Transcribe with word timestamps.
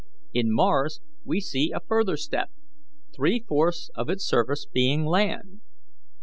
In 0.33 0.51
Mars 0.51 0.99
we 1.23 1.39
see 1.39 1.69
a 1.71 1.79
further 1.79 2.17
step, 2.17 2.49
three 3.15 3.45
fourths 3.47 3.91
of 3.93 4.09
its 4.09 4.25
surface 4.27 4.65
being 4.65 5.05
land. 5.05 5.61